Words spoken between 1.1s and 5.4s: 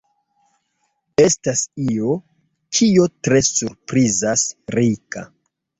Estas io, kio tre surprizas Rika.